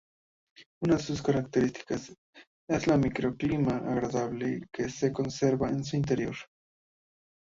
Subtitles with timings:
[0.81, 2.15] Una de sus características
[2.67, 6.37] es el microclima agradable que se conserva en su interior.